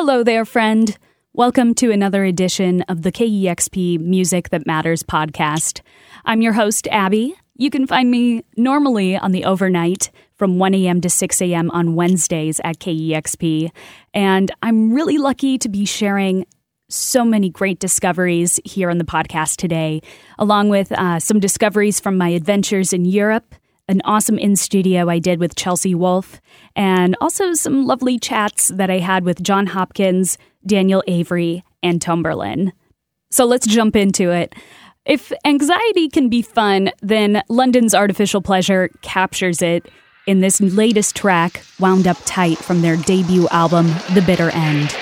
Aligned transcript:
Hello 0.00 0.22
there, 0.22 0.44
friend. 0.44 0.96
Welcome 1.32 1.74
to 1.74 1.90
another 1.90 2.24
edition 2.24 2.82
of 2.82 3.02
the 3.02 3.10
KEXP 3.10 3.98
Music 3.98 4.50
That 4.50 4.64
Matters 4.64 5.02
podcast. 5.02 5.80
I'm 6.24 6.40
your 6.40 6.52
host, 6.52 6.86
Abbie. 6.92 7.34
You 7.56 7.68
can 7.68 7.84
find 7.84 8.08
me 8.08 8.44
normally 8.56 9.16
on 9.16 9.32
the 9.32 9.44
overnight 9.44 10.12
from 10.36 10.60
1 10.60 10.72
a.m. 10.74 11.00
to 11.00 11.10
6 11.10 11.42
a.m. 11.42 11.68
on 11.72 11.96
Wednesdays 11.96 12.60
at 12.62 12.78
KEXP. 12.78 13.72
And 14.14 14.52
I'm 14.62 14.92
really 14.92 15.18
lucky 15.18 15.58
to 15.58 15.68
be 15.68 15.84
sharing 15.84 16.46
so 16.88 17.24
many 17.24 17.50
great 17.50 17.80
discoveries 17.80 18.60
here 18.64 18.90
on 18.90 18.98
the 18.98 19.04
podcast 19.04 19.56
today, 19.56 20.00
along 20.38 20.68
with 20.68 20.92
uh, 20.92 21.18
some 21.18 21.40
discoveries 21.40 21.98
from 21.98 22.16
my 22.16 22.28
adventures 22.28 22.92
in 22.92 23.04
Europe, 23.04 23.52
an 23.88 24.02
awesome 24.04 24.38
in 24.38 24.56
studio 24.56 25.08
I 25.08 25.18
did 25.18 25.40
with 25.40 25.56
Chelsea 25.56 25.94
Wolfe, 25.94 26.40
and 26.76 27.16
also 27.20 27.54
some 27.54 27.86
lovely 27.86 28.18
chats 28.18 28.68
that 28.68 28.90
I 28.90 28.98
had 28.98 29.24
with 29.24 29.42
Jon 29.42 29.66
Hopkins, 29.66 30.38
Daniel 30.66 31.02
Avery, 31.06 31.64
and 31.82 32.00
Tomberlin. 32.00 32.72
So 33.30 33.44
let's 33.44 33.66
jump 33.66 33.96
into 33.96 34.30
it. 34.30 34.54
If 35.04 35.32
anxiety 35.44 36.08
can 36.08 36.28
be 36.28 36.42
fun, 36.42 36.90
then 37.00 37.42
London's 37.48 37.94
Artificial 37.94 38.42
Pleasure 38.42 38.90
captures 39.00 39.62
it 39.62 39.90
in 40.26 40.40
this 40.40 40.60
latest 40.60 41.16
track, 41.16 41.64
Wound 41.80 42.06
Up 42.06 42.18
Tight, 42.26 42.58
from 42.58 42.82
their 42.82 42.96
debut 42.96 43.48
album, 43.48 43.86
The 44.12 44.22
Bitter 44.26 44.50
End. 44.50 44.94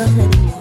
welcome 0.00 0.20
anymore. 0.20 0.60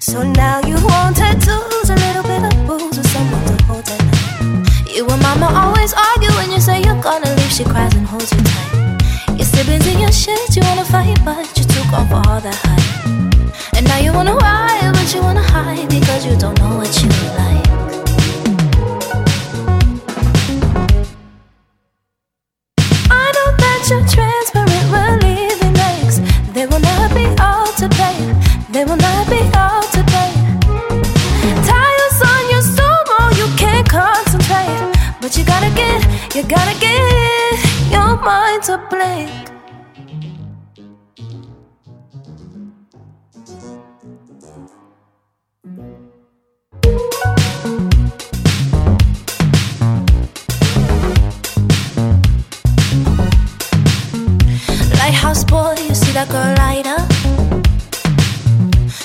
So 0.00 0.22
now 0.22 0.60
you 0.66 0.76
want 0.86 1.16
tattoos, 1.16 1.90
a 1.90 1.94
little 1.94 2.22
bit 2.22 2.42
of 2.42 2.54
booze, 2.66 2.96
with 2.98 3.06
someone 3.08 3.44
to 3.46 3.64
hold 3.64 3.84
tight. 3.84 4.94
You 4.94 5.06
and 5.06 5.22
mama 5.22 5.48
always 5.54 5.92
argue 5.94 6.32
when 6.38 6.50
you 6.50 6.60
say 6.60 6.82
you're 6.82 7.00
gonna 7.00 7.30
leave. 7.36 7.52
She 7.52 7.64
cries 7.64 7.94
and 7.94 8.06
holds 8.06 8.32
you 8.32 8.42
tight. 8.42 9.38
Your 9.38 9.46
siblings 9.46 9.86
in 9.86 10.00
your 10.00 10.12
shit, 10.12 10.56
you 10.56 10.62
wanna 10.62 10.84
fight, 10.84 11.18
but 11.24 11.46
you 11.56 11.64
took 11.64 11.92
off 11.92 12.10
all 12.12 12.40
that 12.40 12.58
hype. 12.66 13.76
And 13.76 13.86
now 13.86 13.98
you 13.98 14.12
wanna 14.12 14.34
ride, 14.34 14.90
but 14.92 15.14
you 15.14 15.20
wanna 15.22 15.42
hide 15.42 15.88
because 15.88 16.24
you 16.26 16.36
don't 16.36 16.58
know. 16.58 16.65
like 56.16 56.30
a. 56.30 56.56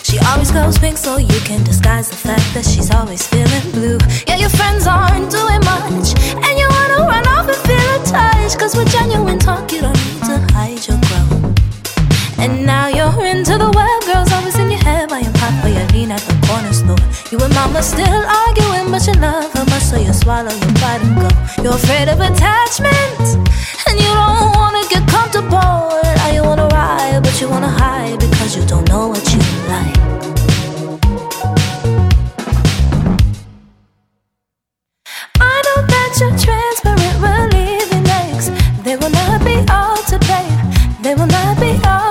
She 0.04 0.18
always 0.30 0.50
goes 0.50 0.78
pink, 0.78 0.98
so 0.98 1.18
you 1.18 1.40
can 1.44 1.62
disguise 1.66 2.10
the 2.10 2.16
fact 2.16 2.54
that 2.54 2.64
she's 2.64 2.90
always 2.90 3.28
feeling 3.28 3.68
blue. 3.72 3.98
Yeah, 4.28 4.38
your 4.38 4.50
friends 4.50 4.88
aren't 4.88 5.30
doing 5.30 5.60
much, 5.72 6.16
and 6.46 6.54
you 6.60 6.68
wanna 6.70 7.04
run 7.12 7.28
off 7.28 7.50
and 7.52 7.62
feel 7.68 7.88
a 7.96 8.00
touch. 8.06 8.58
Cause 8.58 8.78
with 8.78 8.90
genuine 8.92 9.40
talk, 9.40 9.74
you 9.74 9.82
don't 9.82 10.00
need 10.06 10.24
to 10.30 10.38
hide 10.54 10.88
your 10.88 11.00
crown, 11.08 11.56
And 12.38 12.66
now 12.66 12.88
you're 12.88 13.26
into 13.26 13.58
the 13.58 13.72
web. 13.76 14.01
But 15.62 15.74
you 15.78 15.86
lean 15.94 16.12
at 16.12 16.22
the 16.22 16.34
corner 16.48 16.74
store. 16.74 16.98
You 17.32 17.38
and 17.46 17.54
mama 17.54 17.84
still 17.84 18.24
arguing, 18.44 18.90
but 18.90 19.06
you 19.06 19.14
love 19.22 19.54
her 19.54 19.66
much, 19.66 19.84
so 19.84 19.98
you 19.98 20.12
swallow 20.12 20.50
your 20.50 20.74
pride 20.82 21.02
and 21.02 21.16
go. 21.22 21.30
You're 21.62 21.76
afraid 21.76 22.10
of 22.10 22.20
attachment, 22.20 23.22
and 23.88 23.96
you 24.00 24.12
don't 24.22 24.56
wanna 24.58 24.82
get 24.90 25.08
comfortable. 25.08 26.02
Now 26.18 26.32
you 26.34 26.42
wanna 26.44 26.68
ride, 26.70 27.20
but 27.22 27.40
you 27.40 27.48
wanna 27.48 27.70
hide 27.70 28.20
because 28.20 28.56
you 28.58 28.66
don't 28.66 28.88
know 28.90 29.10
what 29.10 29.24
you 29.32 29.40
like. 29.70 29.98
I 35.40 35.56
know 35.66 35.80
that 35.94 36.12
you're 36.20 36.38
transparent, 36.46 37.16
relieving 37.22 38.04
next. 38.04 38.50
They 38.84 38.96
will 38.98 39.12
not 39.12 39.46
be 39.46 39.58
all 39.70 39.98
to 40.10 40.18
play. 40.28 40.48
They 41.04 41.14
will 41.14 41.28
not 41.28 41.60
be 41.60 41.80
all. 41.86 42.11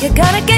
You 0.00 0.08
gotta 0.10 0.46
get 0.46 0.57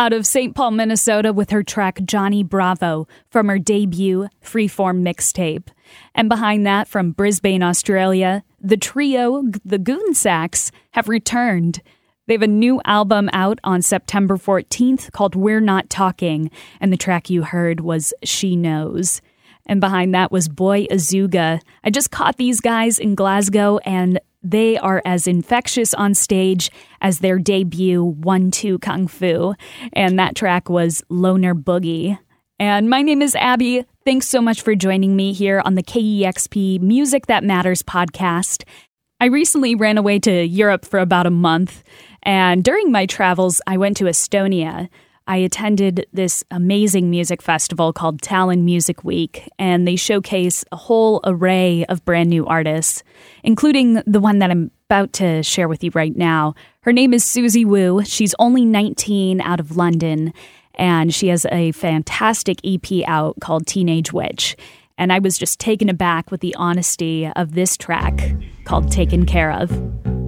out 0.00 0.14
of 0.14 0.24
St. 0.26 0.54
Paul, 0.54 0.70
Minnesota, 0.70 1.30
with 1.30 1.50
her 1.50 1.62
track 1.62 2.00
Johnny 2.06 2.42
Bravo 2.42 3.06
from 3.28 3.48
her 3.48 3.58
debut 3.58 4.28
Freeform 4.42 5.02
mixtape. 5.02 5.68
And 6.14 6.26
behind 6.26 6.64
that, 6.64 6.88
from 6.88 7.12
Brisbane, 7.12 7.62
Australia, 7.62 8.42
the 8.58 8.78
trio, 8.78 9.44
the 9.62 9.78
Goon 9.78 10.14
Sax, 10.14 10.72
have 10.92 11.10
returned. 11.10 11.82
They 12.26 12.32
have 12.32 12.40
a 12.40 12.46
new 12.46 12.80
album 12.86 13.28
out 13.34 13.58
on 13.62 13.82
September 13.82 14.38
14th 14.38 15.12
called 15.12 15.34
We're 15.34 15.60
Not 15.60 15.90
Talking, 15.90 16.50
and 16.80 16.90
the 16.90 16.96
track 16.96 17.28
you 17.28 17.42
heard 17.42 17.80
was 17.80 18.14
She 18.24 18.56
Knows. 18.56 19.20
And 19.66 19.82
behind 19.82 20.14
that 20.14 20.32
was 20.32 20.48
Boy 20.48 20.86
Azooga. 20.86 21.60
I 21.84 21.90
just 21.90 22.10
caught 22.10 22.38
these 22.38 22.62
guys 22.62 22.98
in 22.98 23.14
Glasgow, 23.14 23.76
and 23.84 24.18
they 24.42 24.78
are 24.78 25.02
as 25.04 25.26
infectious 25.26 25.92
on 25.94 26.14
stage 26.14 26.70
as 27.00 27.18
their 27.18 27.38
debut 27.38 28.02
One 28.02 28.50
Two 28.50 28.78
Kung 28.78 29.06
Fu. 29.06 29.54
And 29.92 30.18
that 30.18 30.34
track 30.34 30.68
was 30.68 31.02
Loner 31.08 31.54
Boogie. 31.54 32.18
And 32.58 32.90
my 32.90 33.02
name 33.02 33.22
is 33.22 33.34
Abbie. 33.36 33.84
Thanks 34.04 34.28
so 34.28 34.40
much 34.40 34.62
for 34.62 34.74
joining 34.74 35.16
me 35.16 35.32
here 35.32 35.62
on 35.64 35.74
the 35.74 35.82
KEXP 35.82 36.80
Music 36.80 37.26
That 37.26 37.44
Matters 37.44 37.82
podcast. 37.82 38.64
I 39.18 39.26
recently 39.26 39.74
ran 39.74 39.98
away 39.98 40.18
to 40.20 40.44
Europe 40.44 40.86
for 40.86 40.98
about 40.98 41.26
a 41.26 41.30
month, 41.30 41.82
and 42.22 42.64
during 42.64 42.90
my 42.90 43.04
travels, 43.04 43.60
I 43.66 43.76
went 43.76 43.98
to 43.98 44.04
Estonia. 44.04 44.88
I 45.30 45.36
attended 45.36 46.08
this 46.12 46.42
amazing 46.50 47.08
music 47.08 47.40
festival 47.40 47.92
called 47.92 48.20
Tallinn 48.20 48.62
Music 48.62 49.04
Week, 49.04 49.48
and 49.60 49.86
they 49.86 49.94
showcase 49.94 50.64
a 50.72 50.76
whole 50.76 51.20
array 51.22 51.84
of 51.84 52.04
brand 52.04 52.30
new 52.30 52.44
artists, 52.46 53.04
including 53.44 54.02
the 54.08 54.18
one 54.18 54.40
that 54.40 54.50
I'm 54.50 54.72
about 54.88 55.12
to 55.14 55.44
share 55.44 55.68
with 55.68 55.84
you 55.84 55.92
right 55.94 56.16
now. 56.16 56.56
Her 56.80 56.92
name 56.92 57.14
is 57.14 57.24
Suzi 57.24 57.64
Wu. 57.64 58.02
She's 58.04 58.34
only 58.40 58.64
19 58.64 59.40
out 59.40 59.60
of 59.60 59.76
London, 59.76 60.34
and 60.74 61.14
she 61.14 61.28
has 61.28 61.46
a 61.52 61.70
fantastic 61.70 62.58
EP 62.64 63.08
out 63.08 63.36
called 63.40 63.68
Teenage 63.68 64.12
Witch. 64.12 64.56
And 64.98 65.12
I 65.12 65.20
was 65.20 65.38
just 65.38 65.60
taken 65.60 65.88
aback 65.88 66.32
with 66.32 66.40
the 66.40 66.56
honesty 66.56 67.30
of 67.36 67.54
this 67.54 67.76
track 67.76 68.32
called 68.64 68.90
Taken 68.90 69.26
Care 69.26 69.52
of. 69.52 70.19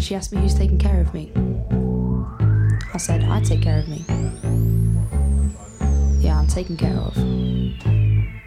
She 0.00 0.14
asked 0.14 0.32
me 0.32 0.40
who's 0.40 0.54
taking 0.54 0.78
care 0.78 1.00
of 1.02 1.12
me. 1.12 1.30
I 2.94 2.96
said, 2.96 3.22
I 3.22 3.40
take 3.42 3.60
care 3.60 3.78
of 3.80 3.86
me. 3.86 4.02
Yeah, 6.18 6.38
I'm 6.38 6.46
taken 6.46 6.76
care 6.76 6.96
of. 6.96 7.14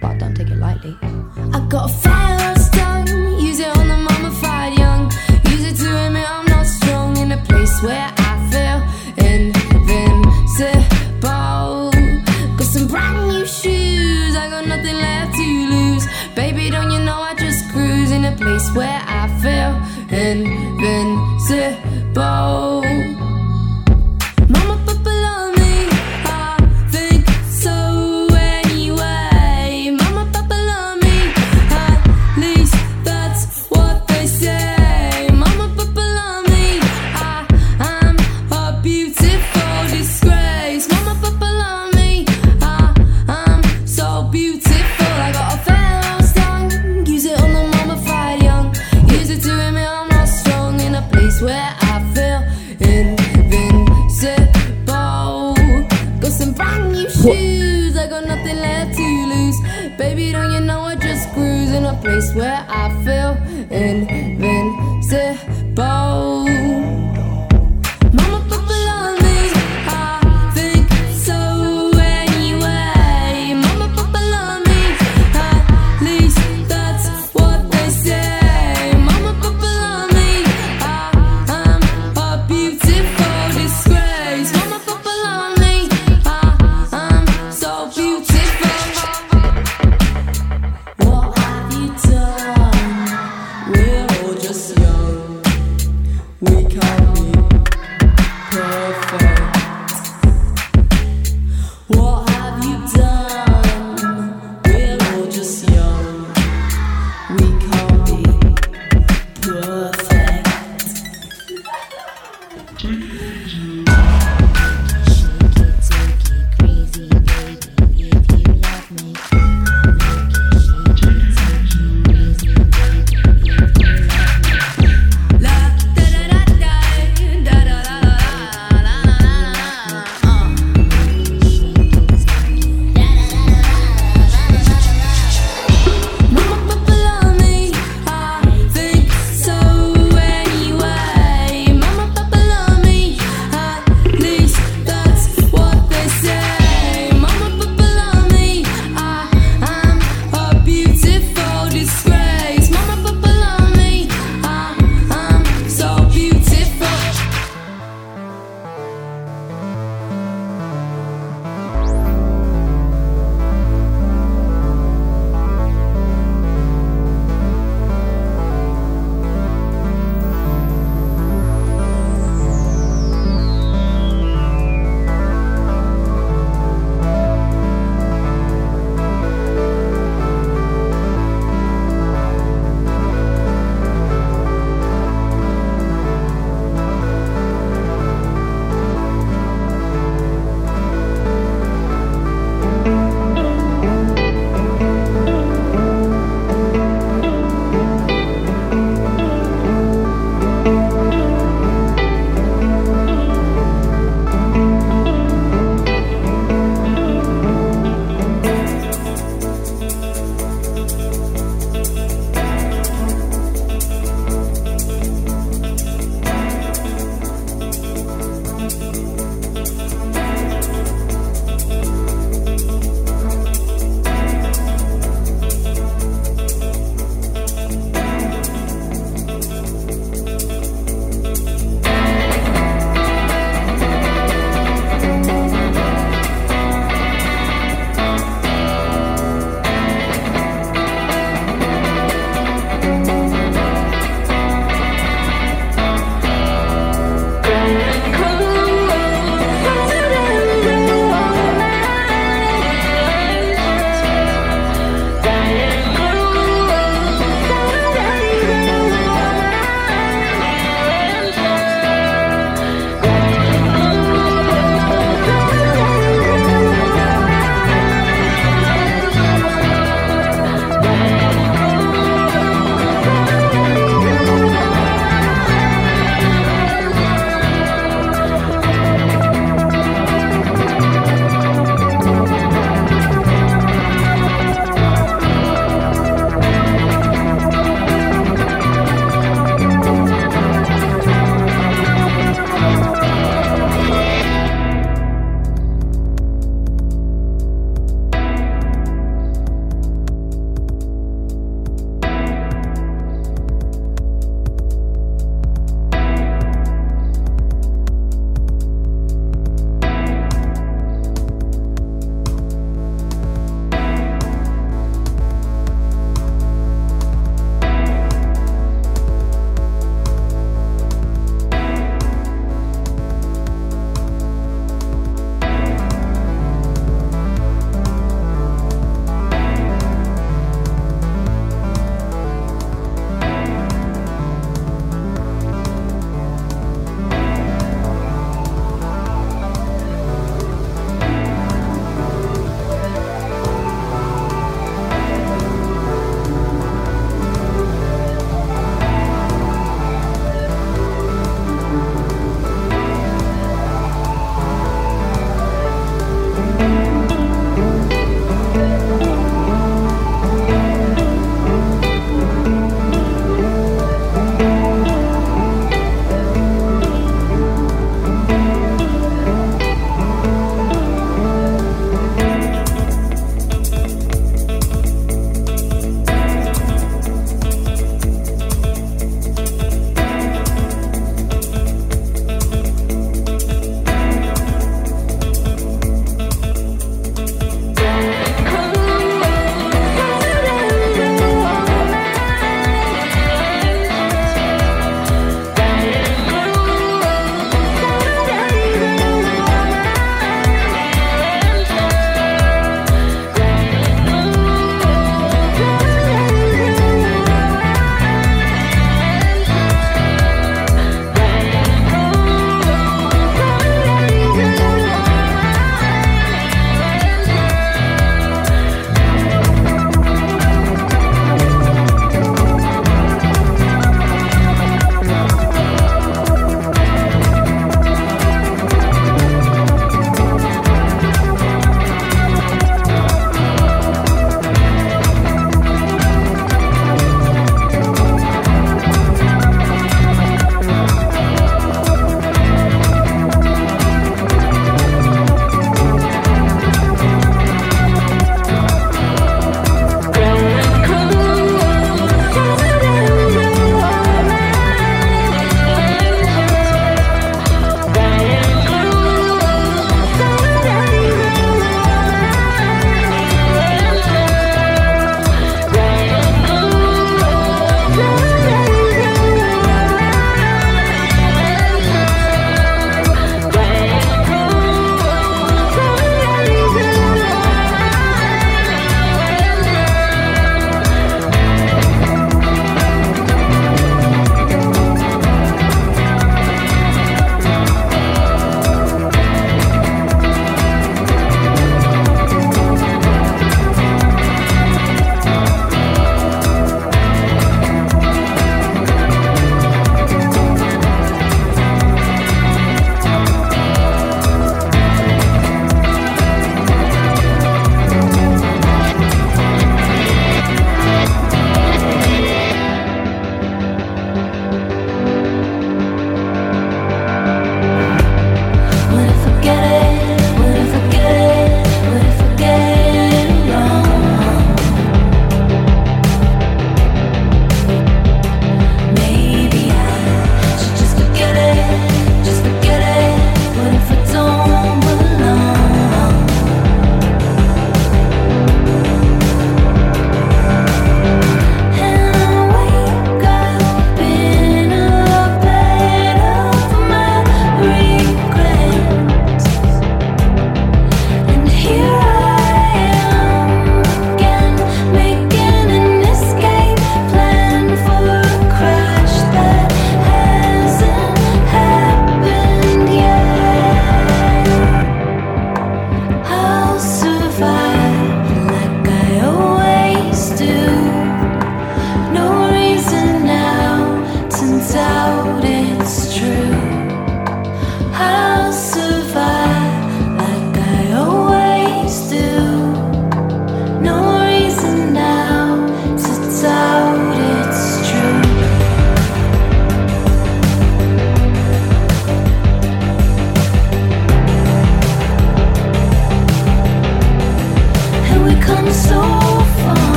But 0.00 0.18
don't 0.18 0.34
take 0.36 0.50
it 0.50 0.58
lightly. 0.58 0.94
I 1.02 1.66
got 1.68 1.90
a 1.90 1.92
fast 1.92 2.74
tongue, 2.74 3.08
use 3.40 3.60
it 3.60 3.76
on 3.78 3.88
the 3.88 3.96
mummified 3.96 4.78
young. 4.78 5.10
Use 5.46 5.64
it 5.64 5.76
to 5.82 6.06
admit 6.06 6.30
I'm 6.30 6.44
not 6.46 6.66
strong 6.66 7.16
in 7.16 7.32
a 7.32 7.38
place 7.38 7.82
where 7.82 8.12
I 8.18 8.32
feel 8.52 8.82
invincible. 9.24 10.80
Got 12.58 12.68
some 12.68 12.88
brand 12.88 13.28
new 13.28 13.46
shoes, 13.46 14.36
I 14.36 14.50
got 14.50 14.66
nothing 14.66 14.96
left 14.96 15.34
to 15.34 15.42
lose. 15.42 16.06
Baby, 16.36 16.70
don't 16.70 16.90
you 16.90 17.00
know 17.00 17.20
I 17.20 17.34
just 17.34 17.70
cruise 17.70 18.12
in 18.12 18.26
a 18.26 18.36
place 18.36 18.70
where 18.74 19.02
I 19.06 19.28
feel 19.42 19.97
invincible. 20.10 22.97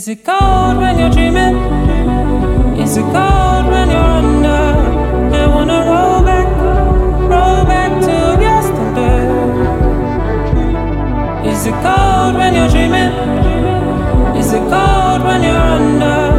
Is 0.00 0.08
it 0.08 0.24
cold 0.24 0.78
when 0.78 0.98
you're 0.98 1.10
dreaming? 1.10 1.56
Is 2.80 2.96
it 2.96 3.02
cold 3.02 3.66
when 3.70 3.90
you're 3.90 4.12
under? 4.20 4.72
I 5.36 5.46
wanna 5.46 5.80
roll 5.90 6.22
back, 6.22 6.48
roll 7.28 7.64
back 7.66 7.90
to 8.06 8.16
yesterday. 8.40 9.26
Is 11.50 11.66
it 11.66 11.76
cold 11.84 12.34
when 12.34 12.54
you're 12.54 12.70
dreaming? 12.70 13.12
Is 14.40 14.54
it 14.54 14.64
cold 14.72 15.22
when 15.22 15.42
you're 15.42 15.68
under? 15.76 16.29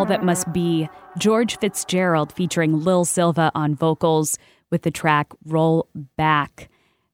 All 0.00 0.06
That 0.06 0.24
Must 0.24 0.50
Be, 0.50 0.88
George 1.18 1.58
FitzGerald 1.58 2.32
featuring 2.32 2.82
Lil 2.82 3.04
Silva 3.04 3.52
on 3.54 3.74
vocals 3.74 4.38
with 4.70 4.80
the 4.80 4.90
track 4.90 5.30
Roll 5.44 5.88
Back. 6.16 6.70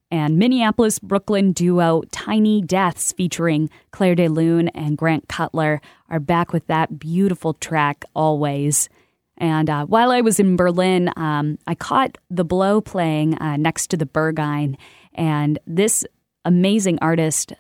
And 0.09 0.39
Minneapolis 0.39 1.01
Brooklyn 1.01 1.51
duo 1.51 2.05
Tiny 2.13 2.63
Deaths 2.63 3.11
featuring 3.11 3.71
Claire 3.91 4.15
de 4.15 4.29
Lune 4.29 4.69
and 4.69 4.97
Grant 4.97 5.29
Cutler 5.29 5.81
are 6.09 6.21
back 6.21 6.53
with 6.53 6.69
that 6.69 7.01
beautiful 7.01 7.55
track, 7.55 8.05
Always. 8.15 8.89
And 9.37 9.69
uh, 9.69 9.87
while 9.87 10.13
I 10.13 10.21
was 10.21 10.39
in 10.39 10.55
Berlin, 10.55 11.11
um, 11.17 11.59
I 11.67 11.75
caught 11.75 12.19
The 12.31 12.45
Blow 12.45 12.81
playing 12.81 13.37
uh, 13.39 13.57
next 13.57 13.89
to 13.89 13.97
the 13.97 14.07
Berghain. 14.07 14.77
And 15.13 15.59
this 15.67 16.05
amazing 16.45 17.01
artist, 17.03 17.53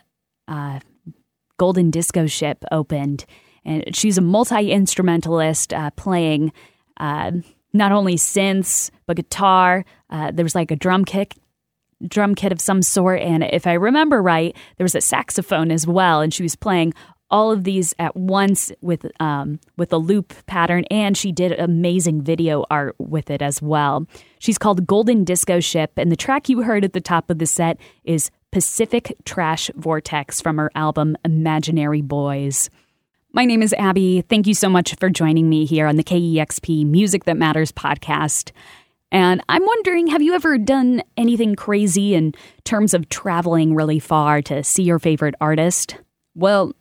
uh, 0.46 0.78
Golden 1.58 1.90
Diskó 1.90 2.30
Ship 2.30 2.64
opened, 2.70 3.26
and 3.66 3.94
she's 3.94 4.16
a 4.16 4.22
multi 4.22 4.70
instrumentalist 4.70 5.74
uh, 5.74 5.90
playing 5.90 6.52
uh, 6.98 7.32
not 7.74 7.92
only 7.92 8.14
synths 8.14 8.90
but 9.06 9.16
guitar. 9.16 9.84
Uh, 10.08 10.30
there 10.30 10.44
was 10.44 10.54
like 10.54 10.70
a 10.70 10.76
drum 10.76 11.04
kick, 11.04 11.34
drum 12.06 12.34
kit 12.34 12.52
of 12.52 12.60
some 12.60 12.80
sort, 12.80 13.20
and 13.20 13.44
if 13.44 13.66
I 13.66 13.74
remember 13.74 14.22
right, 14.22 14.56
there 14.78 14.84
was 14.84 14.94
a 14.94 15.00
saxophone 15.00 15.70
as 15.70 15.86
well, 15.86 16.22
and 16.22 16.32
she 16.32 16.42
was 16.42 16.56
playing 16.56 16.94
all 17.28 17.50
of 17.50 17.64
these 17.64 17.92
at 17.98 18.16
once 18.16 18.70
with 18.80 19.04
um, 19.20 19.58
with 19.76 19.92
a 19.92 19.98
loop 19.98 20.32
pattern, 20.46 20.84
and 20.90 21.16
she 21.16 21.32
did 21.32 21.52
amazing 21.52 22.22
video 22.22 22.64
art 22.70 22.94
with 22.98 23.30
it 23.30 23.42
as 23.42 23.60
well. 23.60 24.06
She's 24.38 24.58
called 24.58 24.86
Golden 24.86 25.24
Diskó 25.24 25.62
Ship, 25.62 25.90
and 25.96 26.10
the 26.12 26.16
track 26.16 26.48
you 26.48 26.62
heard 26.62 26.84
at 26.84 26.92
the 26.92 27.00
top 27.00 27.30
of 27.30 27.38
the 27.40 27.46
set 27.46 27.78
is 28.04 28.30
Pacific 28.52 29.16
Trash 29.24 29.70
Vortex 29.74 30.40
from 30.40 30.56
her 30.56 30.70
album 30.76 31.16
Imaginary 31.24 32.00
Boys. 32.00 32.70
My 33.36 33.44
name 33.44 33.60
is 33.60 33.74
Abbie. 33.74 34.22
Thank 34.22 34.46
you 34.46 34.54
so 34.54 34.70
much 34.70 34.94
for 34.94 35.10
joining 35.10 35.50
me 35.50 35.66
here 35.66 35.86
on 35.86 35.96
the 35.96 36.02
KEXP 36.02 36.86
Music 36.86 37.24
That 37.24 37.36
Matters 37.36 37.70
podcast. 37.70 38.50
And 39.12 39.42
I'm 39.50 39.62
wondering 39.62 40.06
have 40.06 40.22
you 40.22 40.32
ever 40.32 40.56
done 40.56 41.02
anything 41.18 41.54
crazy 41.54 42.14
in 42.14 42.32
terms 42.64 42.94
of 42.94 43.10
traveling 43.10 43.74
really 43.74 43.98
far 43.98 44.40
to 44.40 44.64
see 44.64 44.84
your 44.84 44.98
favorite 44.98 45.34
artist? 45.38 45.96
Well, 46.34 46.72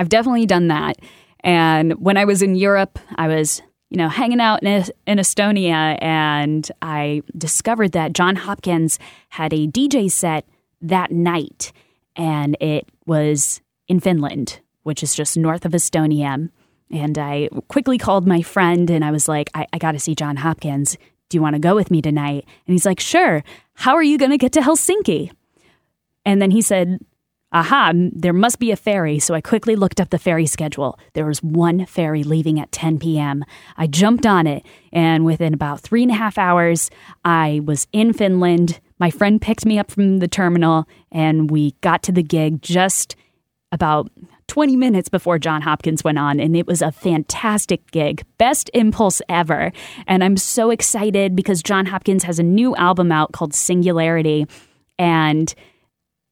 I've 0.00 0.08
definitely 0.08 0.46
done 0.46 0.66
that. 0.66 0.96
And 1.44 1.92
when 1.92 2.16
I 2.16 2.24
was 2.24 2.42
in 2.42 2.56
Europe, 2.56 2.98
I 3.14 3.28
was, 3.28 3.62
you 3.90 3.96
know, 3.96 4.08
hanging 4.08 4.40
out 4.40 4.64
in, 4.64 4.84
in 5.06 5.18
Estonia 5.18 5.96
and 6.02 6.68
I 6.82 7.22
discovered 7.38 7.92
that 7.92 8.14
Jon 8.14 8.34
Hopkins 8.34 8.98
had 9.28 9.52
a 9.52 9.68
DJ 9.68 10.10
set 10.10 10.44
that 10.82 11.12
night 11.12 11.70
and 12.16 12.56
it 12.60 12.88
was 13.06 13.60
in 13.86 14.00
Finland, 14.00 14.58
which 14.82 15.02
is 15.02 15.14
just 15.14 15.36
north 15.36 15.64
of 15.64 15.72
Estonia. 15.72 16.50
And 16.90 17.18
I 17.18 17.48
quickly 17.68 17.98
called 17.98 18.26
my 18.26 18.42
friend 18.42 18.90
and 18.90 19.04
I 19.04 19.10
was 19.10 19.28
like, 19.28 19.50
I, 19.54 19.66
I 19.72 19.78
got 19.78 19.92
to 19.92 20.00
see 20.00 20.14
Jon 20.14 20.36
Hopkins. 20.36 20.96
Do 21.28 21.36
you 21.36 21.42
want 21.42 21.54
to 21.54 21.60
go 21.60 21.74
with 21.74 21.90
me 21.90 22.02
tonight? 22.02 22.44
And 22.66 22.74
he's 22.74 22.86
like, 22.86 23.00
Sure. 23.00 23.44
How 23.74 23.94
are 23.94 24.02
you 24.02 24.18
going 24.18 24.32
to 24.32 24.38
get 24.38 24.52
to 24.52 24.60
Helsinki? 24.60 25.30
And 26.24 26.42
then 26.42 26.50
he 26.50 26.60
said, 26.60 26.98
Aha, 27.52 27.92
there 27.94 28.32
must 28.32 28.60
be 28.60 28.70
a 28.70 28.76
ferry. 28.76 29.18
So 29.18 29.34
I 29.34 29.40
quickly 29.40 29.74
looked 29.74 30.00
up 30.00 30.10
the 30.10 30.18
ferry 30.18 30.46
schedule. 30.46 30.98
There 31.14 31.26
was 31.26 31.42
one 31.42 31.84
ferry 31.86 32.22
leaving 32.22 32.60
at 32.60 32.70
10 32.70 33.00
p.m. 33.00 33.44
I 33.76 33.88
jumped 33.88 34.24
on 34.24 34.46
it, 34.46 34.64
and 34.92 35.24
within 35.24 35.52
about 35.52 35.80
three 35.80 36.02
and 36.02 36.12
a 36.12 36.14
half 36.14 36.38
hours, 36.38 36.90
I 37.24 37.60
was 37.64 37.88
in 37.92 38.12
Finland. 38.12 38.78
My 39.00 39.10
friend 39.10 39.42
picked 39.42 39.66
me 39.66 39.80
up 39.80 39.90
from 39.90 40.18
the 40.18 40.28
terminal, 40.28 40.86
and 41.10 41.50
we 41.50 41.72
got 41.80 42.04
to 42.04 42.12
the 42.12 42.22
gig 42.22 42.62
just 42.62 43.16
about 43.72 44.10
20 44.50 44.74
minutes 44.74 45.08
before 45.08 45.38
Jon 45.38 45.62
Hopkins 45.62 46.02
went 46.02 46.18
on, 46.18 46.40
and 46.40 46.56
it 46.56 46.66
was 46.66 46.82
a 46.82 46.90
fantastic 46.90 47.88
gig. 47.92 48.24
Best 48.36 48.68
impulse 48.74 49.22
ever. 49.28 49.70
And 50.08 50.24
I'm 50.24 50.36
so 50.36 50.70
excited 50.70 51.36
because 51.36 51.62
Jon 51.62 51.86
Hopkins 51.86 52.24
has 52.24 52.40
a 52.40 52.42
new 52.42 52.74
album 52.74 53.12
out 53.12 53.30
called 53.30 53.54
Singularity. 53.54 54.46
And 54.98 55.54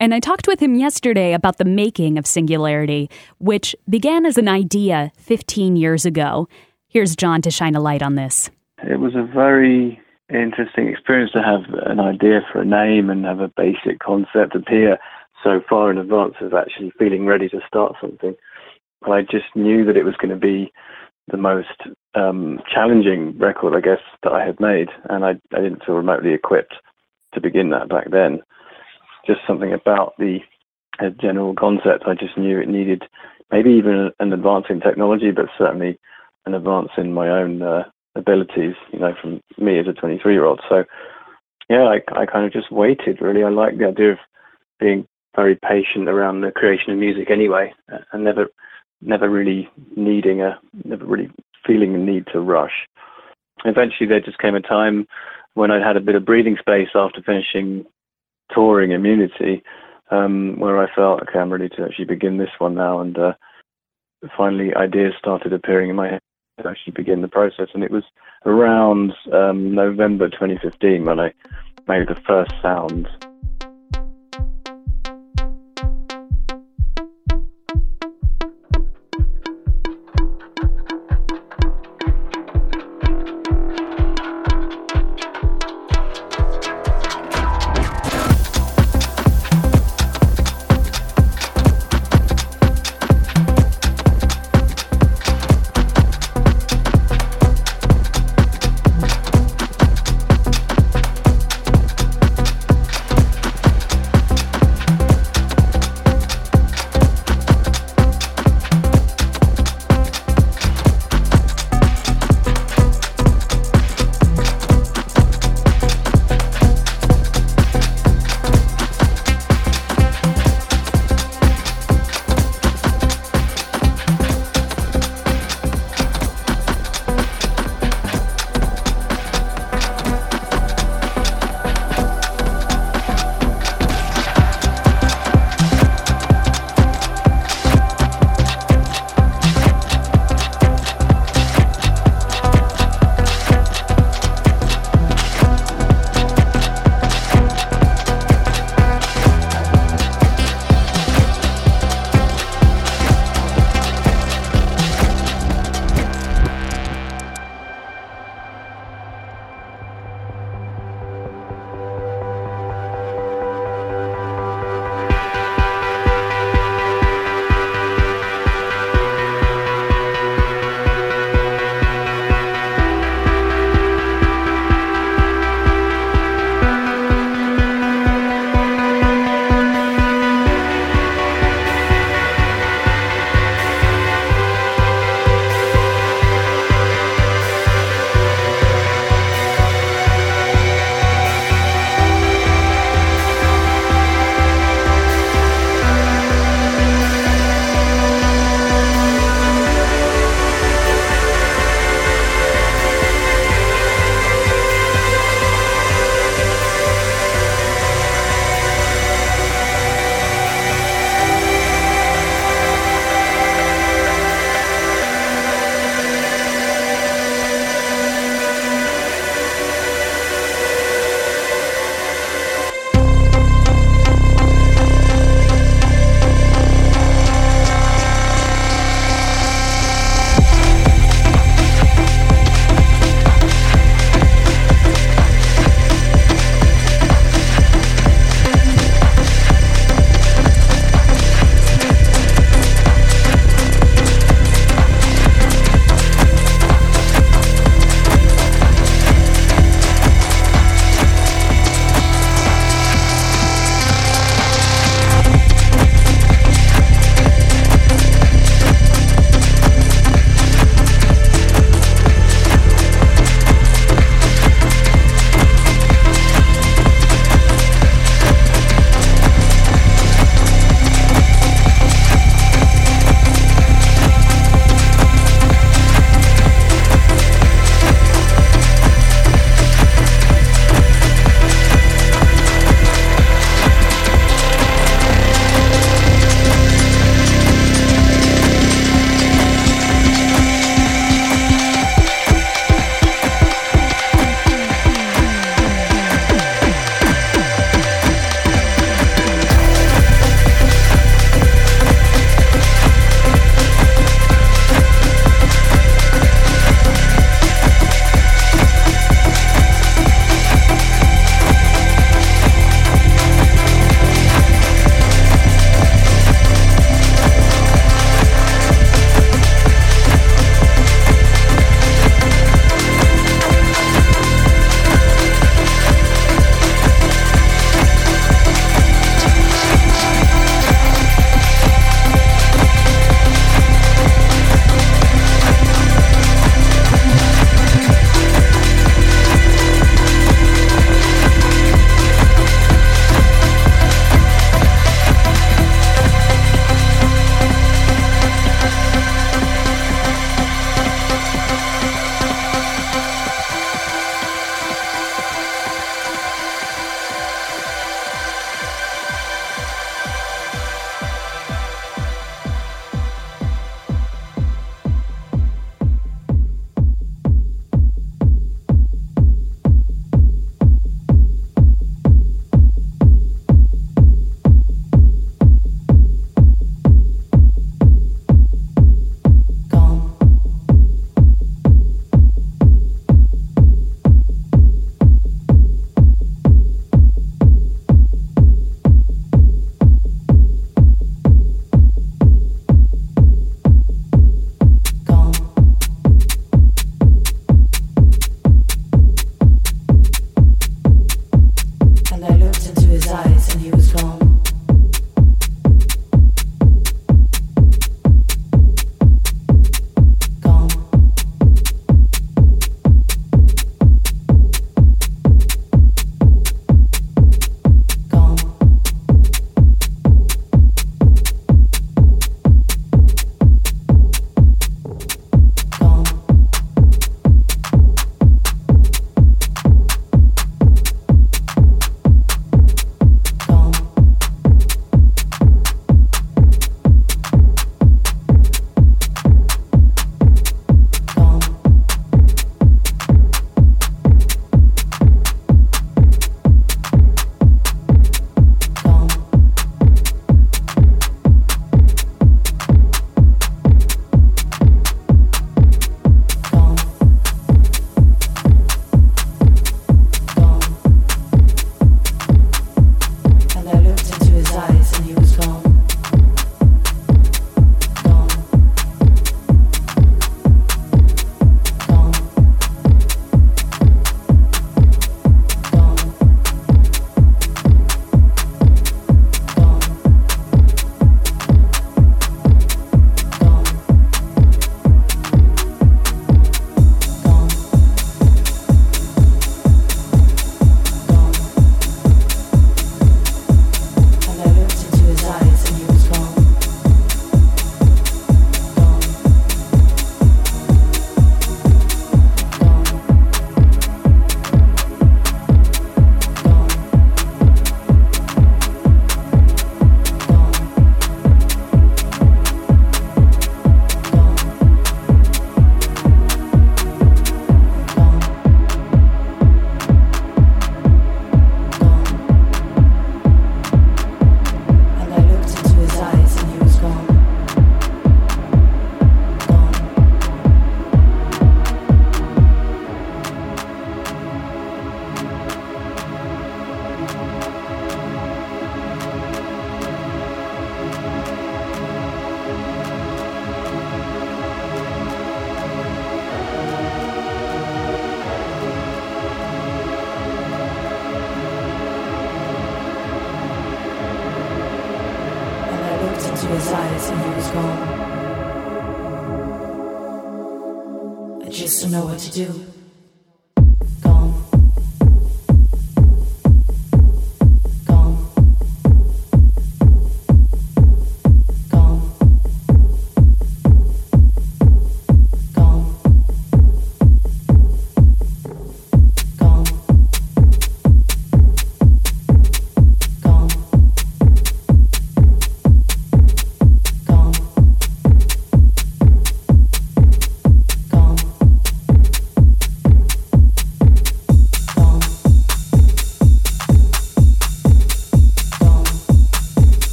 and 0.00 0.12
I 0.12 0.18
talked 0.18 0.48
with 0.48 0.60
him 0.60 0.74
yesterday 0.74 1.34
about 1.34 1.58
the 1.58 1.64
making 1.64 2.18
of 2.18 2.26
Singularity, 2.26 3.08
which 3.38 3.76
began 3.88 4.26
as 4.26 4.38
an 4.38 4.48
idea 4.48 5.12
15 5.18 5.76
years 5.76 6.04
ago. 6.04 6.48
Here's 6.88 7.14
Jon 7.14 7.42
to 7.42 7.50
shine 7.52 7.76
a 7.76 7.80
light 7.80 8.02
on 8.02 8.16
this. 8.16 8.50
It 8.82 8.98
was 8.98 9.14
a 9.14 9.22
very 9.22 10.00
interesting 10.30 10.88
experience 10.88 11.30
to 11.32 11.42
have 11.42 11.62
an 11.86 12.00
idea 12.00 12.40
for 12.50 12.62
a 12.62 12.64
name 12.64 13.08
and 13.08 13.24
have 13.24 13.38
a 13.38 13.52
basic 13.56 14.00
concept 14.00 14.56
appear 14.56 14.98
so 15.42 15.60
far 15.68 15.90
in 15.90 15.98
advance 15.98 16.34
of 16.40 16.54
actually 16.54 16.92
feeling 16.98 17.26
ready 17.26 17.48
to 17.48 17.60
start 17.66 17.94
something. 18.00 18.34
I 19.02 19.22
just 19.22 19.54
knew 19.54 19.84
that 19.86 19.96
it 19.96 20.04
was 20.04 20.16
going 20.16 20.30
to 20.30 20.36
be 20.36 20.72
the 21.30 21.36
most 21.36 21.68
um, 22.14 22.60
challenging 22.72 23.38
record, 23.38 23.74
I 23.76 23.80
guess, 23.80 24.02
that 24.22 24.32
I 24.32 24.44
had 24.44 24.60
made, 24.60 24.88
and 25.08 25.24
I, 25.24 25.30
I 25.56 25.60
didn't 25.60 25.84
feel 25.84 25.94
remotely 25.94 26.34
equipped 26.34 26.74
to 27.34 27.40
begin 27.40 27.70
that 27.70 27.88
back 27.88 28.10
then. 28.10 28.40
Just 29.26 29.40
something 29.46 29.72
about 29.72 30.14
the 30.18 30.38
uh, 30.98 31.10
general 31.20 31.54
concept, 31.54 32.04
I 32.06 32.14
just 32.14 32.36
knew 32.36 32.58
it 32.58 32.68
needed 32.68 33.04
maybe 33.50 33.70
even 33.70 34.10
an 34.18 34.32
advance 34.32 34.66
in 34.68 34.80
technology, 34.80 35.30
but 35.30 35.46
certainly 35.58 35.98
an 36.46 36.54
advance 36.54 36.90
in 36.96 37.12
my 37.12 37.28
own 37.28 37.62
uh, 37.62 37.84
abilities, 38.14 38.74
you 38.92 38.98
know, 38.98 39.14
from 39.20 39.40
me 39.58 39.78
as 39.78 39.86
a 39.86 39.92
23 39.92 40.32
year 40.32 40.44
old. 40.44 40.60
So, 40.68 40.84
yeah, 41.68 41.84
I, 41.84 42.20
I 42.20 42.26
kind 42.26 42.46
of 42.46 42.52
just 42.52 42.72
waited 42.72 43.20
really. 43.20 43.44
I 43.44 43.48
like 43.48 43.78
the 43.78 43.86
idea 43.88 44.12
of 44.12 44.18
being 44.78 45.06
very 45.36 45.56
patient 45.56 46.08
around 46.08 46.40
the 46.40 46.50
creation 46.50 46.92
of 46.92 46.98
music 46.98 47.30
anyway, 47.30 47.72
uh, 47.92 47.98
and 48.12 48.24
never, 48.24 48.46
never 49.00 49.28
really 49.28 49.68
needing 49.96 50.42
a, 50.42 50.58
never 50.84 51.04
really 51.04 51.30
feeling 51.66 51.94
a 51.94 51.98
need 51.98 52.26
to 52.32 52.40
rush. 52.40 52.86
Eventually, 53.64 54.08
there 54.08 54.20
just 54.20 54.38
came 54.38 54.54
a 54.54 54.60
time 54.60 55.06
when 55.54 55.70
I'd 55.70 55.82
had 55.82 55.96
a 55.96 56.00
bit 56.00 56.14
of 56.14 56.24
breathing 56.24 56.56
space 56.58 56.88
after 56.94 57.22
finishing 57.22 57.84
touring 58.52 58.92
Immunity, 58.92 59.62
um, 60.10 60.58
where 60.58 60.78
I 60.78 60.92
felt, 60.94 61.22
okay, 61.22 61.38
I'm 61.38 61.52
ready 61.52 61.68
to 61.70 61.84
actually 61.84 62.06
begin 62.06 62.38
this 62.38 62.50
one 62.58 62.74
now, 62.74 63.00
and 63.00 63.16
uh, 63.18 63.32
finally 64.36 64.74
ideas 64.74 65.14
started 65.18 65.52
appearing 65.52 65.90
in 65.90 65.96
my 65.96 66.08
head 66.08 66.20
to 66.60 66.68
actually 66.68 66.92
begin 66.92 67.22
the 67.22 67.28
process. 67.28 67.68
And 67.74 67.84
it 67.84 67.90
was 67.90 68.04
around 68.44 69.12
um, 69.32 69.74
November 69.74 70.28
2015 70.28 71.04
when 71.04 71.20
I 71.20 71.32
made 71.86 72.08
the 72.08 72.20
first 72.26 72.52
sounds. 72.62 73.06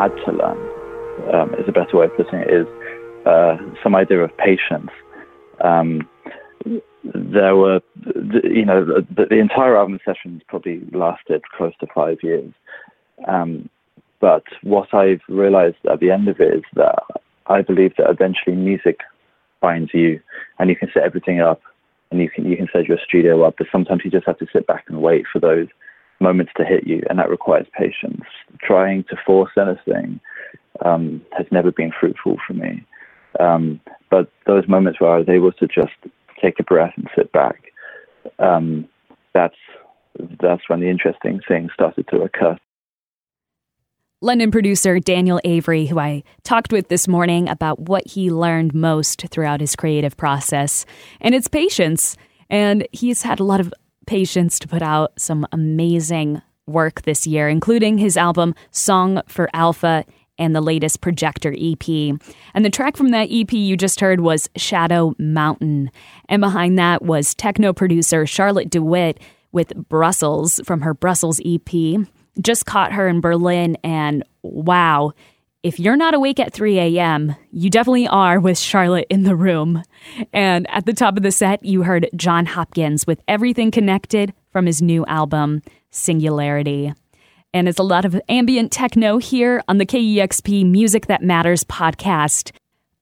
Had 0.00 0.16
to 0.24 0.32
learn 0.32 0.58
um, 1.34 1.54
is 1.54 1.68
a 1.68 1.72
better 1.72 1.98
way 1.98 2.06
of 2.06 2.16
putting 2.16 2.40
it 2.40 2.50
is 2.50 2.66
uh, 3.26 3.56
some 3.82 3.94
idea 3.94 4.20
of 4.20 4.30
patience. 4.38 4.90
Um, 5.62 6.08
there 7.04 7.54
were, 7.56 7.80
you 8.44 8.64
know, 8.64 8.84
the, 8.84 9.26
the, 9.28 9.38
entire 9.38 9.76
album 9.76 9.98
sessions 10.04 10.42
probably 10.48 10.80
lasted 10.92 11.42
close 11.56 11.74
to 11.80 11.86
five 11.94 12.18
years. 12.22 12.52
Um, 13.28 13.68
but 14.20 14.44
what 14.62 14.92
I've 14.94 15.20
realized 15.28 15.76
at 15.90 16.00
the 16.00 16.10
end 16.10 16.28
of 16.28 16.40
it 16.40 16.54
is 16.58 16.64
that 16.74 17.02
I 17.46 17.60
believe 17.60 17.92
that 17.96 18.08
eventually 18.08 18.56
music 18.56 19.00
finds 19.60 19.92
you, 19.92 20.20
and 20.58 20.70
you 20.70 20.76
can 20.76 20.90
set 20.94 21.02
everything 21.02 21.40
up, 21.40 21.60
and 22.10 22.20
you 22.20 22.30
can 22.30 22.44
you 22.46 22.56
can 22.56 22.68
set 22.72 22.86
your 22.86 22.98
studio 23.06 23.42
up. 23.42 23.56
But 23.58 23.66
sometimes 23.72 24.02
you 24.04 24.10
just 24.10 24.26
have 24.26 24.38
to 24.38 24.46
sit 24.52 24.66
back 24.66 24.84
and 24.88 25.02
wait 25.02 25.24
for 25.30 25.40
those 25.40 25.68
moments 26.20 26.52
to 26.56 26.64
hit 26.64 26.86
you, 26.86 27.02
and 27.08 27.18
that 27.18 27.30
requires 27.30 27.66
patience. 27.76 28.24
Trying 28.62 29.04
to 29.04 29.16
force 29.26 29.52
anything 29.58 30.20
um, 30.84 31.22
has 31.36 31.46
never 31.50 31.72
been 31.72 31.92
fruitful 31.98 32.36
for 32.46 32.54
me. 32.54 32.86
Um, 33.38 33.80
but 34.10 34.30
those 34.46 34.68
moments 34.68 35.00
where 35.00 35.10
I 35.10 35.18
was 35.18 35.28
able 35.28 35.52
to 35.52 35.66
just 35.66 35.92
take 36.42 36.58
a 36.58 36.64
breath 36.64 36.92
and 36.96 37.08
sit 37.16 37.32
back, 37.32 37.72
um, 38.38 38.88
that's 39.34 39.56
that's 40.42 40.68
when 40.68 40.80
the 40.80 40.88
interesting 40.88 41.40
things 41.46 41.70
started 41.72 42.06
to 42.08 42.22
occur. 42.22 42.56
London 44.22 44.50
producer 44.50 45.00
Daniel 45.00 45.40
Avery, 45.44 45.86
who 45.86 45.98
I 45.98 46.24
talked 46.42 46.72
with 46.72 46.88
this 46.88 47.08
morning 47.08 47.48
about 47.48 47.80
what 47.80 48.06
he 48.06 48.30
learned 48.30 48.74
most 48.74 49.26
throughout 49.30 49.60
his 49.60 49.74
creative 49.74 50.16
process, 50.16 50.84
and 51.20 51.34
it's 51.34 51.48
patience. 51.48 52.16
And 52.50 52.86
he's 52.90 53.22
had 53.22 53.38
a 53.38 53.44
lot 53.44 53.60
of 53.60 53.72
patience 54.10 54.58
to 54.58 54.66
put 54.66 54.82
out 54.82 55.12
some 55.16 55.46
amazing 55.52 56.42
work 56.66 57.02
this 57.02 57.28
year, 57.28 57.48
including 57.48 57.96
his 57.96 58.16
album 58.16 58.56
Song 58.72 59.22
for 59.28 59.48
Alpha 59.54 60.04
and 60.36 60.52
the 60.52 60.60
latest 60.60 61.00
Projector 61.00 61.54
EP. 61.56 61.88
And 62.52 62.64
the 62.64 62.70
track 62.70 62.96
from 62.96 63.10
that 63.10 63.28
EP 63.30 63.52
you 63.52 63.76
just 63.76 64.00
heard 64.00 64.18
was 64.18 64.50
Shadow 64.56 65.14
Mountain. 65.20 65.92
And 66.28 66.40
behind 66.40 66.76
that 66.76 67.02
was 67.02 67.36
techno 67.36 67.72
producer 67.72 68.26
Charlotte 68.26 68.68
de 68.68 68.82
Witte 68.82 69.20
with 69.52 69.72
Brussels 69.88 70.60
from 70.64 70.80
her 70.80 70.92
Brussels 70.92 71.40
EP. 71.44 72.04
Just 72.42 72.66
caught 72.66 72.92
her 72.92 73.06
in 73.06 73.20
Berlin, 73.20 73.76
and 73.84 74.24
wow. 74.42 75.12
If 75.62 75.78
you're 75.78 75.96
not 75.96 76.14
awake 76.14 76.40
at 76.40 76.54
3 76.54 76.78
a.m., 76.78 77.36
you 77.52 77.68
definitely 77.68 78.08
are 78.08 78.40
with 78.40 78.58
Charlotte 78.58 79.06
in 79.10 79.24
the 79.24 79.36
room. 79.36 79.82
And 80.32 80.68
at 80.70 80.86
the 80.86 80.94
top 80.94 81.16
of 81.16 81.22
the 81.22 81.30
set, 81.30 81.64
you 81.64 81.82
heard 81.82 82.08
Jon 82.16 82.46
Hopkins 82.46 83.06
with 83.06 83.20
Everything 83.28 83.70
Connected 83.70 84.32
from 84.52 84.66
his 84.66 84.80
new 84.80 85.04
album, 85.06 85.60
Singularity 85.90 86.94
and 87.52 87.68
it's 87.68 87.78
a 87.78 87.84
lot 87.84 88.04
of 88.04 88.20
ambient 88.28 88.70
techno 88.70 89.18
here 89.18 89.62
on 89.68 89.78
the 89.78 89.86
KEXP 89.86 90.66
Music 90.66 91.06
That 91.06 91.22
Matters 91.22 91.64
podcast. 91.64 92.52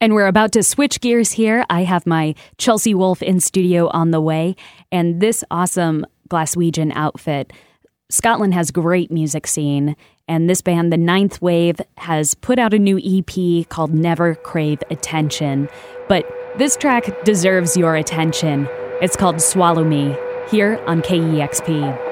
And 0.00 0.14
we're 0.14 0.26
about 0.26 0.52
to 0.52 0.62
switch 0.62 1.00
gears 1.00 1.32
here. 1.32 1.64
I 1.68 1.82
have 1.82 2.06
my 2.06 2.34
Chelsea 2.56 2.94
Wolfe 2.94 3.22
in 3.22 3.40
studio 3.40 3.88
on 3.88 4.10
the 4.10 4.20
way, 4.20 4.56
and 4.92 5.20
this 5.20 5.44
awesome 5.50 6.06
Glaswegian 6.30 6.92
outfit. 6.94 7.52
Scotland 8.10 8.54
has 8.54 8.70
great 8.70 9.10
music 9.10 9.46
scene, 9.46 9.94
and 10.26 10.48
this 10.48 10.62
band, 10.62 10.90
The 10.90 10.96
Ninth 10.96 11.42
Wave, 11.42 11.78
has 11.98 12.34
put 12.34 12.58
out 12.58 12.72
a 12.72 12.78
new 12.78 12.98
EP 13.04 13.68
called 13.68 13.92
Never 13.92 14.34
Crave 14.34 14.82
Attention. 14.90 15.68
But 16.08 16.26
this 16.56 16.74
track 16.74 17.24
deserves 17.26 17.76
your 17.76 17.96
attention. 17.96 18.66
It's 19.02 19.14
called 19.14 19.42
Swallow 19.42 19.84
Me, 19.84 20.16
here 20.50 20.82
on 20.86 21.02
KEXP. 21.02 22.07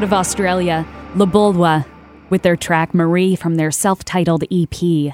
Out 0.00 0.04
of 0.04 0.14
Australia, 0.14 0.86
Lubulwa 1.12 1.84
with 2.30 2.40
their 2.40 2.56
track 2.56 2.94
Marie 2.94 3.36
from 3.36 3.56
their 3.56 3.70
self 3.70 4.02
titled 4.02 4.44
EP. 4.50 5.12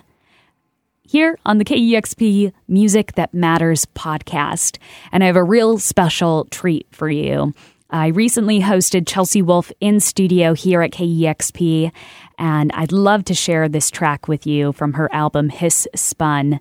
Here 1.03 1.37
on 1.45 1.59
the 1.59 1.64
KEXP 1.64 2.53
Music 2.68 3.14
That 3.14 3.34
Matters 3.34 3.84
podcast. 3.97 4.78
And 5.11 5.24
I 5.24 5.26
have 5.26 5.34
a 5.34 5.43
real 5.43 5.80
special 5.80 6.45
treat 6.53 6.87
for 6.93 7.11
you. 7.11 7.53
I 7.91 8.07
recently 8.07 8.61
hosted 8.61 9.09
Chelsea 9.09 9.43
Wolfe 9.43 9.72
in 9.80 9.99
studio 9.99 10.55
here 10.55 10.82
at 10.82 10.93
KEXP, 10.93 11.91
and 12.39 12.70
I'd 12.70 12.93
love 12.93 13.24
to 13.24 13.34
share 13.34 13.68
this 13.68 13.91
track 13.91 14.28
with 14.28 14.47
you 14.47 14.70
from 14.70 14.93
her 14.93 15.12
album 15.12 15.49
Hiss 15.49 15.89
Spun. 15.97 16.61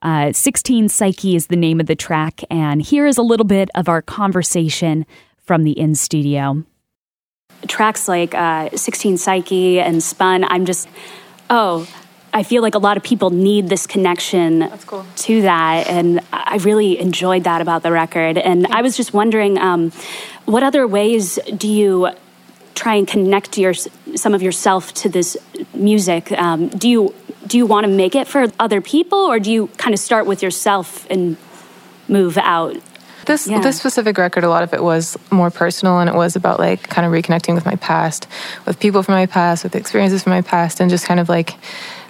Uh, 0.00 0.32
16 0.32 0.88
Psyche 0.88 1.36
is 1.36 1.48
the 1.48 1.56
name 1.56 1.78
of 1.78 1.88
the 1.88 1.94
track, 1.94 2.40
and 2.48 2.80
here 2.80 3.06
is 3.06 3.18
a 3.18 3.22
little 3.22 3.44
bit 3.44 3.68
of 3.74 3.86
our 3.86 4.00
conversation 4.00 5.04
from 5.36 5.64
the 5.64 5.78
in 5.78 5.94
studio 5.94 6.64
tracks 7.68 8.08
like 8.08 8.34
uh, 8.34 8.70
16 8.74 9.18
Psyche 9.18 9.80
and 9.80 10.02
Spun, 10.02 10.44
I'm 10.44 10.66
just, 10.66 10.88
oh, 11.50 11.88
I 12.32 12.42
feel 12.42 12.60
like 12.60 12.74
a 12.74 12.78
lot 12.78 12.96
of 12.96 13.02
people 13.02 13.30
need 13.30 13.68
this 13.68 13.86
connection 13.86 14.70
to 15.16 15.42
that. 15.42 15.88
And 15.88 16.20
I 16.32 16.58
really 16.58 16.98
enjoyed 16.98 17.44
that 17.44 17.62
about 17.62 17.82
the 17.82 17.90
record. 17.90 18.36
And 18.36 18.66
I 18.66 18.82
was 18.82 18.96
just 18.96 19.14
wondering, 19.14 19.58
um, 19.58 19.90
what 20.44 20.62
other 20.62 20.86
ways 20.86 21.38
do 21.56 21.66
you 21.66 22.10
try 22.74 22.94
and 22.96 23.08
connect 23.08 23.56
your 23.56 23.72
some 23.72 24.34
of 24.34 24.42
yourself 24.42 24.92
to 24.94 25.08
this 25.08 25.36
music? 25.72 26.30
Um, 26.32 26.68
do 26.68 26.88
you 26.88 27.14
do 27.46 27.56
you 27.56 27.64
want 27.64 27.86
to 27.86 27.90
make 27.92 28.14
it 28.14 28.26
for 28.26 28.52
other 28.60 28.80
people, 28.80 29.18
or 29.18 29.40
do 29.40 29.50
you 29.50 29.68
kind 29.78 29.94
of 29.94 30.00
start 30.00 30.26
with 30.26 30.42
yourself 30.42 31.06
and 31.10 31.36
move 32.06 32.36
out? 32.36 32.76
This 33.26 33.46
Yeah. 33.46 33.58
this 33.60 33.76
specific 33.76 34.18
record, 34.18 34.44
a 34.44 34.48
lot 34.48 34.62
of 34.62 34.72
it 34.72 34.82
was 34.82 35.16
more 35.30 35.50
personal, 35.50 35.98
and 35.98 36.08
it 36.08 36.14
was 36.14 36.36
about 36.36 36.58
like 36.60 36.88
kind 36.88 37.04
of 37.06 37.12
reconnecting 37.12 37.54
with 37.54 37.66
my 37.66 37.74
past, 37.76 38.26
with 38.66 38.78
people 38.78 39.02
from 39.02 39.14
my 39.14 39.26
past, 39.26 39.64
with 39.64 39.74
experiences 39.74 40.22
from 40.22 40.30
my 40.30 40.42
past, 40.42 40.80
and 40.80 40.88
just 40.90 41.04
kind 41.06 41.20
of 41.20 41.28
like 41.28 41.54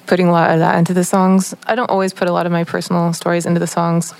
putting 0.07 0.29
a 0.29 0.33
lot 0.33 0.51
of 0.51 0.59
that 0.61 0.79
into 0.79 0.95
the 0.95 1.05
songs. 1.05 1.55
I 1.67 1.75
don't 1.75 1.91
always 1.91 2.13
put 2.13 2.29
a 2.29 2.33
lot 2.33 2.47
of 2.47 2.53
my 2.53 2.65
personal 2.65 3.13
stories 3.13 3.47
into 3.47 3.59
the 3.61 3.67
songs, 3.67 4.13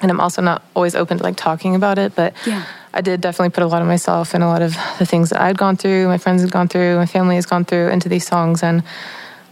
and 0.00 0.10
I'm 0.10 0.18
also 0.20 0.40
not 0.42 0.62
always 0.74 0.94
open 0.96 1.18
to 1.18 1.24
like 1.24 1.36
talking 1.36 1.74
about 1.74 1.98
it. 1.98 2.14
But 2.16 2.32
Yeah. 2.46 2.62
I 2.94 3.00
did 3.00 3.20
definitely 3.20 3.50
put 3.50 3.62
a 3.64 3.66
lot 3.66 3.82
of 3.82 3.88
myself 3.88 4.34
and 4.34 4.42
a 4.44 4.46
lot 4.46 4.62
of 4.62 4.76
the 4.98 5.04
things 5.06 5.30
that 5.30 5.40
I'd 5.40 5.58
gone 5.58 5.76
through, 5.76 6.06
my 6.08 6.16
friends 6.18 6.42
had 6.42 6.50
gone 6.52 6.68
through, 6.68 6.96
my 6.96 7.06
family 7.06 7.34
has 7.34 7.44
gone 7.44 7.64
through 7.64 7.88
into 7.88 8.08
these 8.08 8.26
songs, 8.26 8.62
and 8.62 8.82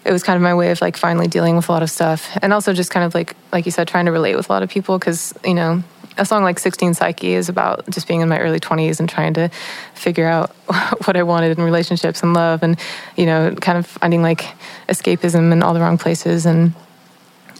it 0.04 0.12
was 0.12 0.22
kind 0.22 0.36
of 0.36 0.42
my 0.42 0.54
way 0.54 0.70
of 0.70 0.80
like 0.80 0.96
finally 0.96 1.28
dealing 1.28 1.54
with 1.56 1.68
a 1.68 1.72
lot 1.72 1.82
of 1.82 1.90
stuff 1.90 2.28
and 2.42 2.52
also 2.52 2.72
just 2.72 2.90
kind 2.90 3.04
of 3.06 3.14
like 3.14 3.36
like 3.52 3.66
you 3.66 3.70
said 3.70 3.86
trying 3.86 4.06
to 4.06 4.10
relate 4.10 4.34
with 4.34 4.48
a 4.50 4.52
lot 4.52 4.62
of 4.64 4.68
people 4.68 4.98
because 4.98 5.32
you 5.44 5.54
know 5.54 5.80
a 6.18 6.24
song 6.24 6.42
like 6.42 6.58
16 6.58 6.94
psyche 6.94 7.32
is 7.32 7.48
about 7.48 7.88
just 7.90 8.06
being 8.06 8.20
in 8.20 8.28
my 8.28 8.38
early 8.38 8.60
20s 8.60 9.00
and 9.00 9.08
trying 9.08 9.34
to 9.34 9.48
figure 9.94 10.26
out 10.26 10.50
what 11.06 11.16
i 11.16 11.22
wanted 11.22 11.56
in 11.56 11.64
relationships 11.64 12.22
and 12.22 12.34
love 12.34 12.62
and 12.62 12.78
you 13.16 13.26
know 13.26 13.54
kind 13.60 13.78
of 13.78 13.86
finding 13.86 14.22
like 14.22 14.44
escapism 14.88 15.52
in 15.52 15.62
all 15.62 15.74
the 15.74 15.80
wrong 15.80 15.98
places 15.98 16.46
and 16.46 16.74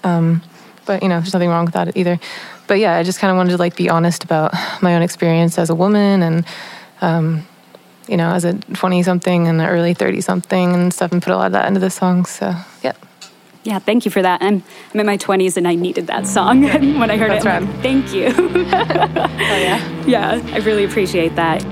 um 0.05 0.42
but 0.84 1.03
you 1.03 1.09
know 1.09 1.18
there's 1.20 1.32
nothing 1.32 1.48
wrong 1.48 1.64
with 1.64 1.74
that 1.74 1.96
either 1.96 2.18
but 2.66 2.78
yeah, 2.78 2.96
I 2.96 3.03
just 3.03 3.18
kind 3.18 3.30
of 3.30 3.36
wanted 3.36 3.50
to 3.50 3.57
like 3.59 3.76
be 3.76 3.90
honest 3.90 4.24
about 4.24 4.55
my 4.80 4.94
own 4.94 5.03
experience 5.03 5.59
as 5.59 5.70
a 5.70 5.74
woman 5.74 6.22
and, 6.22 6.46
um, 7.03 7.46
you 8.09 8.16
know, 8.16 8.32
as 8.32 8.46
a 8.46 8.55
20 8.55 9.03
something 9.03 9.46
and 9.46 9.61
an 9.61 9.66
early 9.66 9.92
30 9.92 10.20
something 10.22 10.72
and 10.72 10.90
stuff, 10.90 11.12
and 11.12 11.22
put 11.22 11.32
a 11.32 11.36
lot 11.36 11.46
of 11.46 11.53
that 11.53 11.68
into 11.68 11.80
the 11.80 11.90
song. 11.90 12.24
So, 12.24 12.55
yeah. 12.82 12.94
Yeah, 13.64 13.78
thank 13.78 14.04
you 14.04 14.10
for 14.10 14.22
that. 14.22 14.42
I'm, 14.42 14.62
I'm 14.92 15.00
in 15.00 15.06
my 15.06 15.16
20s 15.16 15.56
and 15.56 15.68
I 15.68 15.74
needed 15.74 16.08
that 16.08 16.26
song. 16.26 16.64
And 16.64 16.98
when 17.00 17.10
I 17.10 17.16
heard 17.16 17.30
That's 17.30 17.44
it, 17.44 17.66
like, 17.66 17.82
thank 17.82 18.12
you. 18.12 18.28
Oh, 19.52 19.56
yeah. 19.56 20.04
yeah, 20.06 20.54
I 20.54 20.58
really 20.58 20.84
appreciate 20.84 21.36
that. 21.36 21.62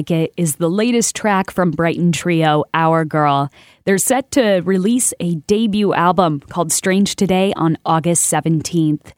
Like 0.00 0.10
It 0.10 0.32
is 0.38 0.56
the 0.56 0.70
latest 0.70 1.14
track 1.14 1.50
from 1.50 1.72
Brighton 1.72 2.10
trio 2.10 2.64
Our 2.72 3.04
Girl. 3.04 3.50
They're 3.84 3.98
set 3.98 4.30
to 4.30 4.62
release 4.64 5.12
a 5.20 5.34
debut 5.34 5.92
album 5.92 6.40
called 6.40 6.72
Strange 6.72 7.16
Today 7.16 7.52
on 7.54 7.76
August 7.84 8.32
17th. 8.32 9.12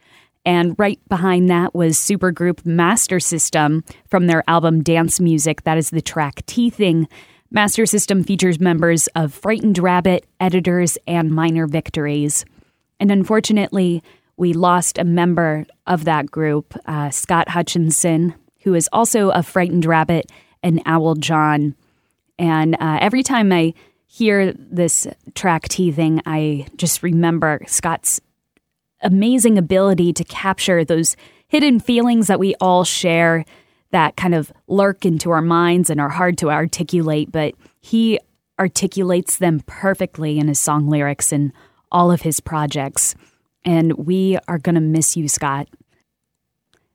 And 0.44 0.74
right 0.80 0.98
behind 1.08 1.48
that 1.50 1.72
was 1.72 1.98
supergroup 1.98 2.64
Mastersystem 2.64 3.88
from 4.08 4.26
their 4.26 4.42
album 4.48 4.82
Dance 4.82 5.20
Music. 5.20 5.62
That 5.62 5.78
is 5.78 5.90
the 5.90 6.02
track 6.02 6.44
Teething. 6.46 7.06
Mastersystem 7.54 8.26
features 8.26 8.58
members 8.58 9.06
of 9.14 9.32
Frightened 9.32 9.78
Rabbit, 9.78 10.26
Editors, 10.40 10.98
and 11.06 11.30
Minor 11.30 11.68
Victories. 11.68 12.44
And 12.98 13.12
unfortunately, 13.12 14.02
we 14.36 14.52
lost 14.52 14.98
a 14.98 15.04
member 15.04 15.64
of 15.86 16.06
that 16.06 16.28
group, 16.28 16.74
uh, 16.86 17.10
Scott 17.10 17.50
Hutchison, 17.50 18.34
who 18.62 18.74
is 18.74 18.88
also 18.92 19.30
a 19.30 19.44
Frightened 19.44 19.84
Rabbit 19.84 20.28
and 20.62 20.82
Owl 20.86 21.14
John. 21.16 21.74
And 22.38 22.74
uh, 22.74 22.98
every 23.00 23.22
time 23.22 23.52
I 23.52 23.74
hear 24.06 24.52
this 24.52 25.06
track 25.34 25.68
teething, 25.68 26.20
I 26.26 26.66
just 26.76 27.02
remember 27.02 27.62
Scott's 27.66 28.20
amazing 29.02 29.58
ability 29.58 30.12
to 30.12 30.24
capture 30.24 30.84
those 30.84 31.16
hidden 31.48 31.80
feelings 31.80 32.28
that 32.28 32.38
we 32.38 32.54
all 32.60 32.84
share 32.84 33.44
that 33.90 34.16
kind 34.16 34.34
of 34.34 34.52
lurk 34.66 35.04
into 35.04 35.30
our 35.30 35.42
minds 35.42 35.90
and 35.90 36.00
are 36.00 36.08
hard 36.08 36.38
to 36.38 36.50
articulate, 36.50 37.30
but 37.30 37.54
he 37.80 38.18
articulates 38.58 39.36
them 39.36 39.60
perfectly 39.66 40.38
in 40.38 40.48
his 40.48 40.58
song 40.58 40.88
lyrics 40.88 41.32
and 41.32 41.52
all 41.90 42.10
of 42.10 42.22
his 42.22 42.40
projects. 42.40 43.14
And 43.64 43.92
we 43.94 44.38
are 44.48 44.58
going 44.58 44.74
to 44.74 44.80
miss 44.80 45.16
you, 45.16 45.28
Scott, 45.28 45.68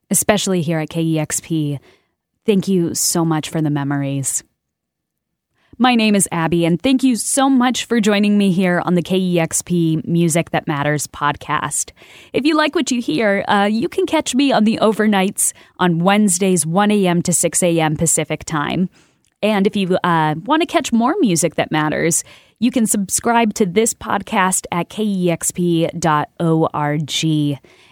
especially 0.09 0.61
here 0.61 0.79
at 0.79 0.89
KEXP. 0.89 1.79
Thank 2.47 2.69
you 2.69 2.95
so 2.95 3.25
much 3.25 3.49
for 3.49 3.61
the 3.61 3.69
memories. 3.69 4.41
My 5.77 5.95
name 5.95 6.15
is 6.15 6.29
Abbie, 6.31 6.63
and 6.63 6.81
thank 6.81 7.03
you 7.03 7.17
so 7.17 7.49
much 7.49 7.83
for 7.83 7.99
joining 7.99 8.37
me 8.37 8.53
here 8.53 8.81
on 8.85 8.95
the 8.95 9.03
KEXP 9.03 10.07
Music 10.07 10.51
That 10.51 10.65
Matters 10.65 11.07
podcast. 11.07 11.91
If 12.31 12.45
you 12.45 12.55
like 12.55 12.73
what 12.73 12.89
you 12.89 13.01
hear, 13.01 13.43
uh, 13.49 13.65
you 13.65 13.89
can 13.89 14.05
catch 14.05 14.33
me 14.33 14.53
on 14.53 14.63
the 14.63 14.79
overnights 14.81 15.51
on 15.77 15.99
Wednesdays, 15.99 16.65
1 16.65 16.89
a.m. 16.89 17.21
to 17.23 17.33
6 17.33 17.63
a.m. 17.63 17.97
Pacific 17.97 18.45
time. 18.45 18.89
And 19.43 19.67
if 19.67 19.75
you 19.75 19.97
uh, 19.97 20.35
want 20.45 20.61
to 20.61 20.65
catch 20.65 20.93
more 20.93 21.15
music 21.19 21.55
that 21.55 21.69
matters, 21.69 22.23
you 22.59 22.71
can 22.71 22.87
subscribe 22.87 23.53
to 23.55 23.65
this 23.65 23.93
podcast 23.93 24.65
at 24.71 24.89
kexp.org. 24.89 25.91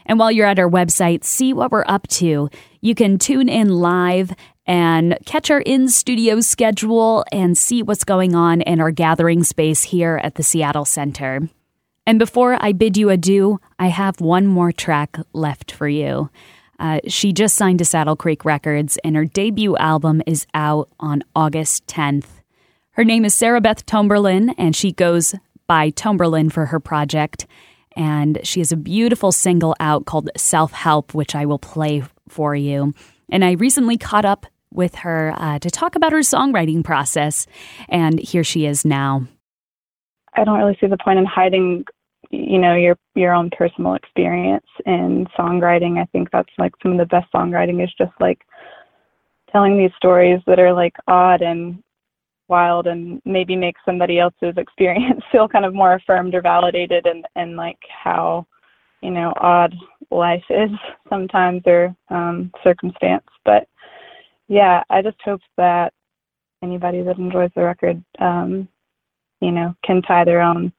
And 0.07 0.19
while 0.19 0.31
you're 0.31 0.47
at 0.47 0.59
our 0.59 0.69
website, 0.69 1.23
see 1.23 1.53
what 1.53 1.71
we're 1.71 1.85
up 1.87 2.07
to. 2.07 2.49
You 2.85 2.93
can 2.93 3.17
tune 3.17 3.49
in 3.49 3.69
live 3.69 4.31
and 4.67 5.17
catch 5.25 5.49
our 5.49 5.61
in 5.61 5.89
studio 5.89 6.39
schedule 6.39 7.25
and 7.31 7.57
see 7.57 7.81
what's 7.81 8.03
going 8.03 8.35
on 8.35 8.61
in 8.61 8.79
our 8.79 8.91
gathering 8.91 9.43
space 9.43 9.81
here 9.81 10.21
at 10.23 10.35
the 10.35 10.43
Seattle 10.43 10.85
Center. 10.85 11.49
And 12.05 12.19
before 12.19 12.59
I 12.63 12.73
bid 12.73 12.95
you 12.95 13.09
adieu, 13.09 13.59
I 13.79 13.87
have 13.87 14.21
one 14.21 14.45
more 14.45 14.71
track 14.71 15.17
left 15.33 15.71
for 15.71 15.87
you. 15.87 16.29
Uh, 16.77 16.99
she 17.07 17.33
just 17.33 17.55
signed 17.55 17.79
to 17.79 17.85
Saddle 17.85 18.15
Creek 18.15 18.45
Records, 18.45 18.99
and 19.03 19.15
her 19.15 19.25
debut 19.25 19.75
album 19.77 20.21
is 20.27 20.45
out 20.53 20.87
on 20.99 21.23
August 21.35 21.87
10th. 21.87 22.27
Her 22.91 23.03
name 23.03 23.25
is 23.25 23.33
Sarah 23.33 23.61
Beth 23.61 23.83
Tomberlin, 23.87 24.51
and 24.59 24.75
she 24.75 24.91
goes 24.91 25.33
by 25.65 25.89
Tomberlin 25.89 26.51
for 26.51 26.67
her 26.67 26.79
project. 26.79 27.47
And 27.95 28.41
she 28.43 28.59
has 28.59 28.71
a 28.71 28.77
beautiful 28.77 29.31
single 29.31 29.75
out 29.79 30.05
called 30.05 30.29
Self 30.37 30.73
Help, 30.73 31.15
which 31.15 31.33
I 31.33 31.47
will 31.47 31.57
play 31.57 32.03
for 32.29 32.55
you. 32.55 32.93
And 33.31 33.43
I 33.43 33.53
recently 33.53 33.97
caught 33.97 34.25
up 34.25 34.45
with 34.71 34.95
her 34.95 35.33
uh, 35.37 35.59
to 35.59 35.69
talk 35.69 35.95
about 35.95 36.11
her 36.11 36.19
songwriting 36.19 36.83
process, 36.83 37.47
and 37.87 38.19
here 38.19 38.43
she 38.43 38.65
is 38.65 38.85
now. 38.85 39.27
I 40.33 40.43
don't 40.43 40.59
really 40.59 40.77
see 40.79 40.87
the 40.87 40.97
point 40.97 41.17
in 41.17 41.25
hiding, 41.25 41.85
you 42.29 42.59
know 42.59 42.75
your 42.75 42.97
your 43.15 43.33
own 43.33 43.49
personal 43.57 43.93
experience 43.93 44.65
in 44.85 45.27
songwriting. 45.37 45.99
I 45.99 46.05
think 46.11 46.29
that's 46.31 46.49
like 46.57 46.73
some 46.83 46.93
of 46.93 46.97
the 46.97 47.05
best 47.05 47.31
songwriting 47.33 47.83
is 47.83 47.93
just 47.97 48.11
like 48.19 48.41
telling 49.51 49.77
these 49.77 49.91
stories 49.95 50.41
that 50.47 50.59
are 50.59 50.73
like 50.73 50.95
odd 51.07 51.41
and 51.41 51.81
wild 52.47 52.87
and 52.87 53.21
maybe 53.25 53.55
make 53.55 53.75
somebody 53.85 54.19
else's 54.19 54.53
experience 54.57 55.21
feel 55.31 55.47
kind 55.47 55.65
of 55.65 55.73
more 55.73 55.93
affirmed 55.93 56.35
or 56.35 56.41
validated 56.41 57.05
and 57.05 57.25
and 57.35 57.55
like 57.55 57.79
how 58.03 58.45
you 59.05 59.11
know 59.11 59.31
odd 59.37 59.73
life 60.09 60.43
is 60.49 60.71
sometimes 61.09 61.61
or 61.67 61.95
um 62.09 62.51
circumstance 62.63 63.25
but 63.45 63.67
yeah 64.47 64.83
i 64.89 65.01
just 65.01 65.21
hope 65.23 65.41
that 65.57 65.93
anybody 66.63 67.03
that 67.03 67.19
enjoys 67.19 67.51
the 67.55 67.61
record 67.61 68.03
um 68.19 68.67
you 69.41 69.51
know 69.51 69.75
can 69.83 70.01
tie 70.01 70.25
their 70.25 70.41
own 70.41 70.73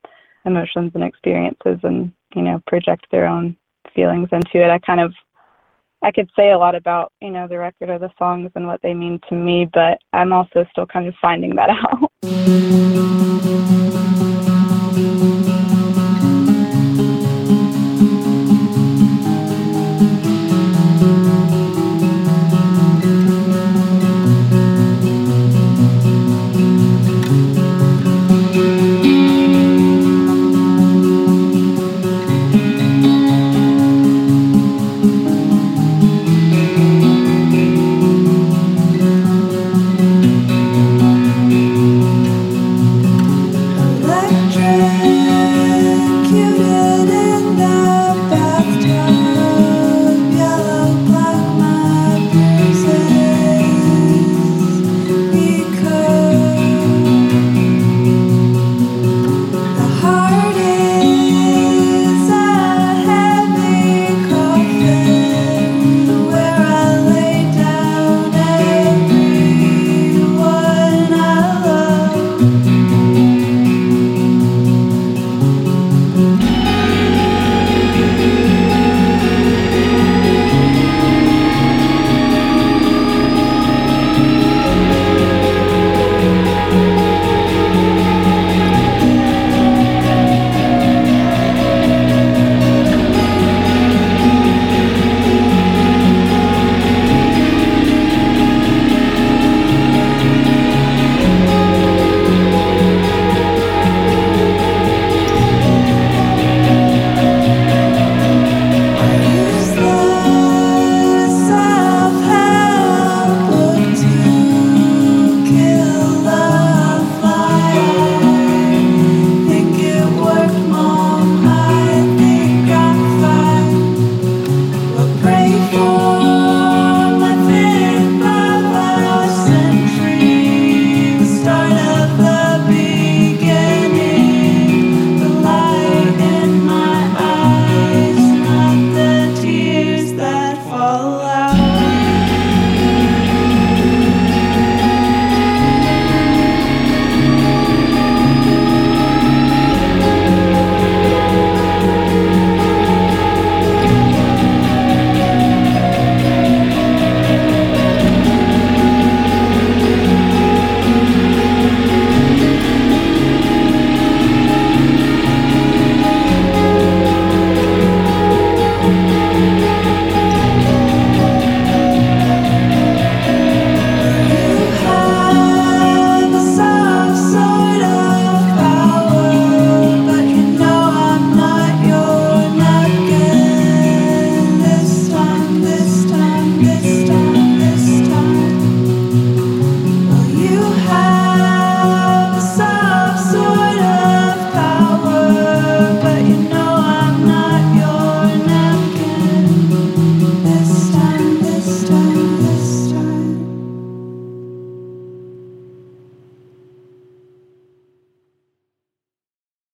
emotions 0.45 0.91
and 0.95 1.05
experiences 1.05 1.79
and 1.85 2.13
you 2.35 2.43
know 2.43 2.61
project 2.67 3.07
their 3.13 3.27
own 3.27 3.57
feelings 3.95 4.29
into 4.33 4.63
it 4.63 4.71
i 4.71 4.79
kind 4.81 5.01
of 5.01 5.13
I 6.03 6.13
could 6.13 6.31
say 6.37 6.51
a 6.51 6.59
lot 6.59 6.75
about, 6.75 7.11
you 7.23 7.31
know, 7.31 7.49
the 7.49 7.59
record 7.59 7.89
or 7.89 7.99
the 7.99 8.13
songs 8.19 8.51
and 8.55 8.67
what 8.67 8.83
they 8.83 8.93
mean 8.93 9.19
to 9.31 9.35
me, 9.35 9.67
but 9.73 9.99
I'm 10.13 10.31
also 10.31 10.67
still 10.71 10.87
kind 10.87 11.09
of 11.09 11.15
finding 11.21 11.57
that 11.57 11.71
out. 12.23 12.96